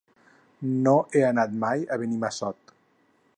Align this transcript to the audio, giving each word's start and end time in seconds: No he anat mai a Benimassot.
No 0.87 0.93
he 1.13 1.21
anat 1.27 1.53
mai 1.65 1.85
a 1.85 1.99
Benimassot. 2.05 2.75